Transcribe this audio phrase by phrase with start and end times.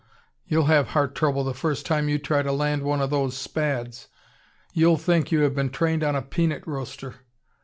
[0.03, 0.17] "Humph!
[0.47, 4.07] You'll have heart trouble the first time you try to land one of those Spads.
[4.73, 7.17] You'll think you have been trained on a peanut roaster.